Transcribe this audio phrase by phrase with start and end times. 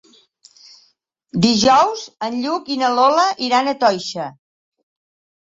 [1.43, 4.29] Dijous en Lluc i na Lola iran a Toixa.